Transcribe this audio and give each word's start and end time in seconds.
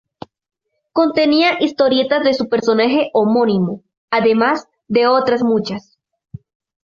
Contenía 0.93 1.59
historietas 1.63 2.23
de 2.23 2.33
su 2.33 2.49
personaje 2.49 3.11
homónimo, 3.13 3.83
además 4.09 4.67
de 4.87 5.05
otras 5.05 5.43
muchas. 5.43 5.99